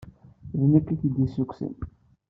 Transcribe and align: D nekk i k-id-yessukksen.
D 0.59 0.61
nekk 0.71 0.87
i 0.93 0.95
k-id-yessukksen. 0.99 1.73